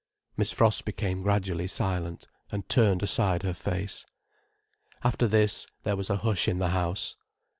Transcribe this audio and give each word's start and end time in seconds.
Miss 0.35 0.51
Frost 0.51 0.83
became 0.83 1.21
gradually 1.21 1.67
silent, 1.67 2.27
and 2.51 2.67
turned 2.67 3.03
aside 3.03 3.43
her 3.43 3.53
face. 3.53 4.03
After 5.03 5.27
this 5.27 5.67
there 5.83 5.95
was 5.95 6.09
a 6.09 6.17
hush 6.17 6.47
in 6.47 6.57
the 6.57 6.69
house. 6.69 7.17